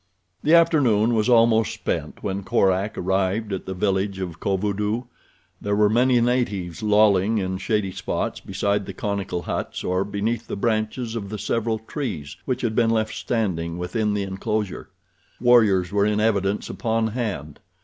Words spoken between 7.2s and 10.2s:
in shady spots beside the conical huts or